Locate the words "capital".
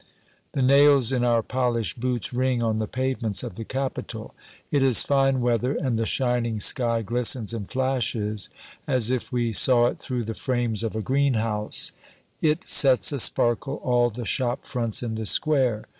3.63-4.33